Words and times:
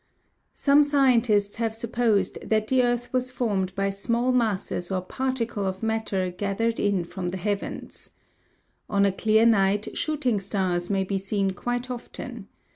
]Some 0.55 0.83
scientists 0.83 1.57
have 1.57 1.75
supposed 1.75 2.39
that 2.41 2.67
the 2.69 2.81
earth 2.81 3.13
was 3.13 3.29
formed 3.29 3.75
by 3.75 3.91
small 3.91 4.31
masses 4.31 4.89
or 4.89 4.99
particles 5.01 5.67
of 5.67 5.83
matter 5.83 6.31
gathered 6.31 6.79
in 6.79 7.03
from 7.03 7.29
the 7.29 7.37
heavens. 7.37 8.09
On 8.89 9.05
a 9.05 9.11
clear 9.11 9.45
night 9.45 9.95
shooting 9.95 10.39
stars 10.39 10.89
may 10.89 11.03
be 11.03 11.19
seen 11.19 11.51
quite 11.51 11.91
often. 11.91 12.47